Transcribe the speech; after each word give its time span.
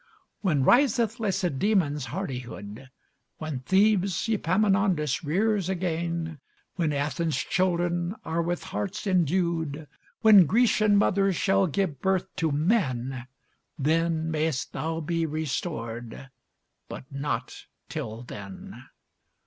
When 0.41 0.63
riseth 0.63 1.19
Lacedæmon's 1.19 2.05
hardihood, 2.05 2.89
When 3.37 3.59
Thebes 3.59 4.27
Epaminondas 4.27 5.23
rears 5.23 5.69
again, 5.69 6.39
When 6.75 6.91
Athens' 6.91 7.37
children 7.37 8.15
are 8.25 8.41
with 8.41 8.63
hearts 8.63 9.05
endued, 9.05 9.87
When 10.21 10.47
Grecian 10.47 10.95
mothers 10.95 11.35
shall 11.35 11.67
give 11.67 12.01
birth 12.01 12.35
to 12.37 12.51
men, 12.51 13.27
Then 13.77 14.31
may'st 14.31 14.73
thou 14.73 15.01
be 15.01 15.27
restored; 15.27 16.31
but 16.89 17.03
not 17.11 17.65
till 17.87 18.23
then. 18.23 18.85